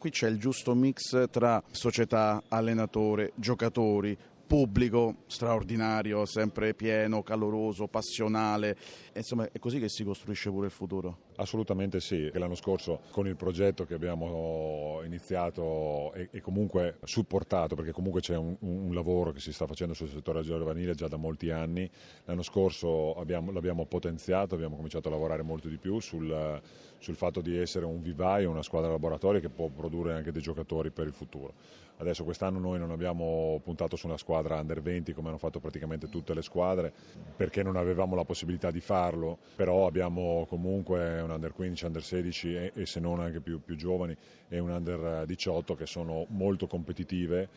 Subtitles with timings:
[0.00, 4.16] Qui c'è il giusto mix tra società, allenatore, giocatori,
[4.50, 8.76] pubblico straordinario, sempre pieno, caloroso, passionale.
[9.14, 11.18] Insomma, è così che si costruisce pure il futuro.
[11.36, 12.28] Assolutamente sì.
[12.34, 18.36] L'anno scorso con il progetto che abbiamo iniziato e, e comunque supportato, perché comunque c'è
[18.36, 21.88] un, un, lavoro che si sta facendo sul settore giovanile già da molti anni,
[22.24, 26.60] l'anno scorso abbiamo, l'abbiamo potenziato, abbiamo cominciato a lavorare molto di più sul,
[26.98, 30.90] sul fatto di essere un vivaio, una squadra laboratorio che può produrre anche dei giocatori
[30.90, 31.54] per il futuro.
[32.00, 36.08] Adesso quest'anno noi non abbiamo puntato su una squadra under 20 come hanno fatto praticamente
[36.08, 36.92] tutte le squadre
[37.36, 42.54] perché non avevamo la possibilità di farlo, però abbiamo comunque un under 15, under 16
[42.54, 44.16] e, e se non anche più, più giovani
[44.48, 47.48] e un under 18 che sono molto competitive.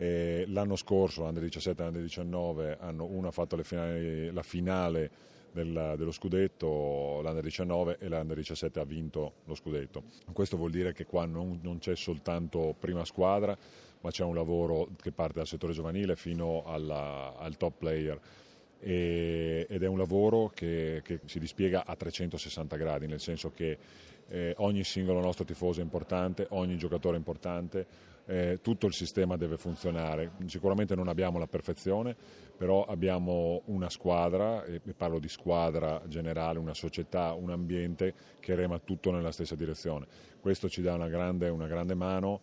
[0.00, 5.10] L'anno scorso, under 17 e under 19, hanno una fatto finali, la finale
[5.52, 10.04] del, dello scudetto, l'Under 19 e l'Under 17 ha vinto lo scudetto.
[10.32, 13.56] Questo vuol dire che qua non, non c'è soltanto prima squadra,
[14.00, 18.20] ma c'è un lavoro che parte dal settore giovanile fino alla, al top player.
[18.82, 23.76] Ed è un lavoro che, che, si dispiega a 360 gradi, nel senso che
[24.28, 27.86] eh, ogni singolo nostro tifoso è importante, ogni giocatore è importante,
[28.30, 30.30] eh, tutto il sistema deve funzionare.
[30.46, 32.14] Sicuramente non abbiamo la perfezione,
[32.56, 38.78] però abbiamo una squadra, e parlo di squadra generale, una società, un ambiente che rema
[38.78, 40.06] tutto nella stessa direzione.
[40.40, 42.40] Questo ci dà una grande, una grande mano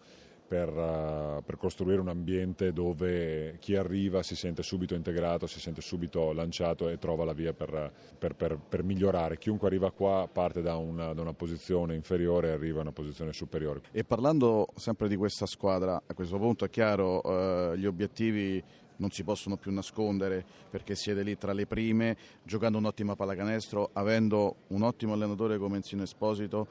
[0.47, 5.81] per, uh, per, costruire un ambiente dove chi arriva si sente subito integrato, si sente
[5.81, 9.37] subito lanciato e trova la via per, per, per migliorare.
[9.37, 13.33] Chiunque arriva qua parte da una, da una, posizione inferiore e arriva a una posizione
[13.33, 13.81] superiore.
[13.91, 18.63] E parlando sempre di questa squadra, a questo punto è chiaro uh, gli obiettivi
[18.97, 24.63] non si possono più nascondere perché siete lì tra le prime, giocando un'ottima pallacanestro, avendo
[24.67, 26.67] un ottimo allenatore come Enzino Esposito,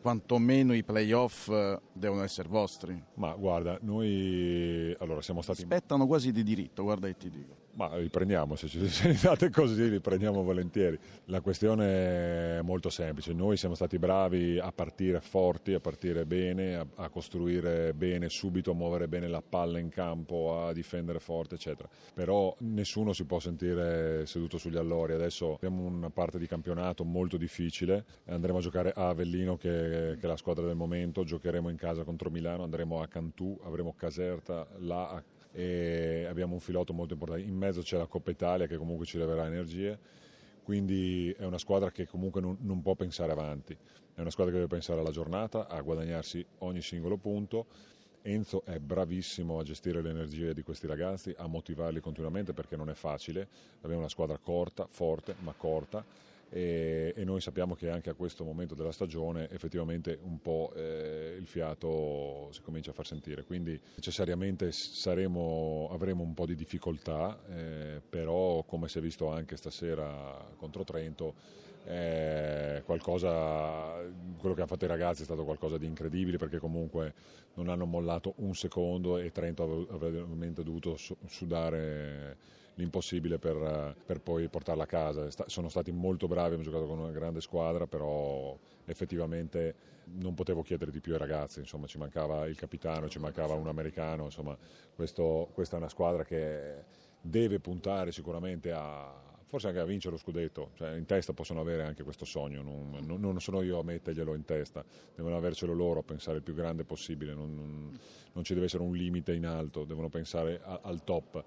[0.00, 3.00] quantomeno i playoff eh, devono essere vostri.
[3.14, 5.62] Ma guarda, noi allora siamo stati...
[5.62, 7.67] Aspettano quasi di diritto, guarda che ti dico.
[7.78, 10.98] Ma li prendiamo, se ci sono date così li prendiamo volentieri.
[11.26, 16.74] La questione è molto semplice, noi siamo stati bravi a partire forti, a partire bene,
[16.74, 21.54] a, a costruire bene, subito a muovere bene la palla in campo, a difendere forte,
[21.54, 21.88] eccetera.
[22.12, 27.36] Però nessuno si può sentire seduto sugli allori, adesso abbiamo una parte di campionato molto
[27.36, 31.76] difficile, andremo a giocare a Avellino che, che è la squadra del momento, giocheremo in
[31.76, 35.22] casa contro Milano, andremo a Cantù, avremo Caserta là
[35.58, 37.44] e abbiamo un filotto molto importante.
[37.44, 39.98] In mezzo c'è la Coppa Italia che comunque ci leverà energie,
[40.62, 43.76] quindi è una squadra che comunque non, non, può pensare avanti,
[44.14, 47.66] è una squadra che deve pensare alla giornata, a guadagnarsi ogni singolo punto.
[48.22, 52.88] Enzo è bravissimo a gestire le energie di questi ragazzi, a motivarli continuamente perché non
[52.88, 53.48] è facile.
[53.80, 56.04] Abbiamo una squadra corta, forte, ma corta
[56.50, 61.36] e, e, noi sappiamo che anche a questo momento della stagione effettivamente un po' eh,
[61.38, 67.38] il fiato si comincia a far sentire, quindi necessariamente saremo, avremo un po' di difficoltà,
[67.50, 71.34] eh, però come si è visto anche stasera contro Trento,
[71.84, 74.02] eh, qualcosa,
[74.38, 77.14] quello che hanno fatto i ragazzi è stato qualcosa di incredibile perché comunque
[77.54, 82.36] non hanno mollato un secondo e Trento avrebbe dovuto sudare
[82.74, 85.28] l'impossibile per, per, poi portarla a casa.
[85.46, 89.74] Sono stati molto bravi, hanno giocato con una grande squadra, però effettivamente
[90.14, 93.66] non potevo chiedere di più ai ragazzi, insomma ci mancava il capitano, ci mancava un
[93.66, 94.56] americano, insomma
[94.94, 96.84] questo, questa è una squadra che
[97.20, 101.82] deve puntare sicuramente a forse anche a vincere lo scudetto, cioè, in testa possono avere
[101.82, 106.00] anche questo sogno, non, non, non, sono io a metterglielo in testa, devono avercelo loro
[106.00, 107.98] a pensare il più grande possibile, non,
[108.32, 111.42] non ci deve essere un limite in alto, devono pensare a, al top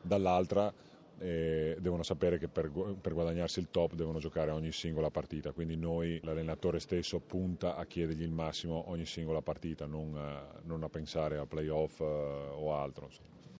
[0.00, 0.90] dall'altra
[1.22, 2.68] devono sapere che per,
[3.00, 7.84] per, guadagnarsi il top devono giocare ogni singola partita, quindi noi, l'allenatore stesso, punta a
[7.84, 10.18] chiedergli il massimo ogni singola partita, non,
[10.64, 13.06] non a pensare a playoff eh, o altro.
[13.06, 13.31] Insomma.